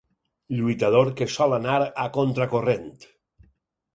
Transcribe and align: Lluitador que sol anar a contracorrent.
Lluitador 0.59 1.09
que 1.19 1.27
sol 1.33 1.53
anar 1.57 1.75
a 2.03 2.05
contracorrent. 2.17 2.89